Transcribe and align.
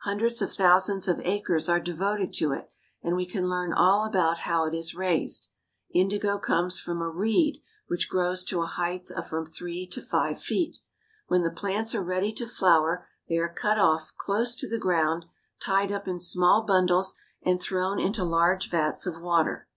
Hundreds 0.00 0.42
of 0.42 0.52
thousands 0.52 1.06
of 1.06 1.20
acres 1.20 1.68
are 1.68 1.78
devoted 1.78 2.32
to 2.34 2.50
it, 2.50 2.68
and 3.00 3.14
we 3.14 3.24
can 3.24 3.48
learn 3.48 3.72
all 3.72 4.04
about 4.04 4.38
how 4.40 4.64
it 4.64 4.74
is 4.74 4.92
raised. 4.96 5.50
Indigo 5.94 6.36
comes 6.36 6.80
from 6.80 7.00
a 7.00 7.08
reed 7.08 7.58
which 7.86 8.08
grows 8.08 8.42
to 8.46 8.60
a 8.60 8.66
height 8.66 9.08
of 9.12 9.28
from 9.28 9.46
three 9.46 9.86
to 9.92 10.02
five 10.02 10.40
feet. 10.42 10.78
When 11.28 11.44
the 11.44 11.50
plants 11.52 11.94
are 11.94 12.02
ready 12.02 12.32
to 12.32 12.46
flower 12.48 13.06
they 13.28 13.36
are 13.36 13.48
cut 13.54 13.78
off 13.78 14.12
close 14.16 14.56
to 14.56 14.68
the 14.68 14.78
ground, 14.78 15.26
tied 15.60 15.92
up 15.92 16.08
in 16.08 16.18
small 16.18 16.62
bundles, 16.64 17.16
and 17.44 17.60
thrown 17.60 18.00
into 18.00 18.24
large 18.24 18.68
vats 18.68 19.06
of 19.06 19.20
water. 19.20 19.68